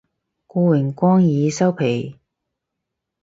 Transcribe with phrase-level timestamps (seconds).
[0.03, 2.17] 願榮光已收皮